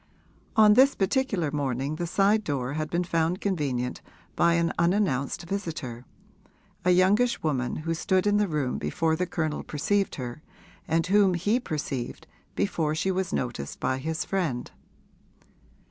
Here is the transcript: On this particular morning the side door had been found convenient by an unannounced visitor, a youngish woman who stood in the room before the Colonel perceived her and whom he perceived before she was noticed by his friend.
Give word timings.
On 0.55 0.73
this 0.73 0.95
particular 0.95 1.51
morning 1.51 1.97
the 1.97 2.07
side 2.07 2.43
door 2.43 2.73
had 2.73 2.89
been 2.89 3.03
found 3.03 3.39
convenient 3.39 4.01
by 4.35 4.55
an 4.55 4.73
unannounced 4.79 5.43
visitor, 5.43 6.07
a 6.83 6.89
youngish 6.89 7.43
woman 7.43 7.75
who 7.75 7.93
stood 7.93 8.25
in 8.25 8.37
the 8.37 8.47
room 8.47 8.79
before 8.79 9.15
the 9.15 9.27
Colonel 9.27 9.61
perceived 9.61 10.15
her 10.15 10.41
and 10.87 11.05
whom 11.05 11.35
he 11.35 11.59
perceived 11.59 12.25
before 12.55 12.95
she 12.95 13.11
was 13.11 13.31
noticed 13.31 13.79
by 13.79 13.99
his 13.99 14.25
friend. 14.25 14.71